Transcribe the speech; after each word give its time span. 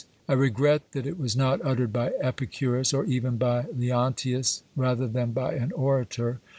I 0.27 0.33
regret 0.33 0.93
that 0.93 1.05
it 1.05 1.19
was 1.19 1.35
not 1.35 1.63
uttered 1.63 1.93
by 1.93 2.13
Epicurus, 2.19 2.91
or 2.91 3.05
even 3.05 3.37
by 3.37 3.67
Leontius, 3.71 4.63
rather 4.75 5.07
than 5.07 5.31
by 5.31 5.53
an 5.53 5.71
orator. 5.73 6.39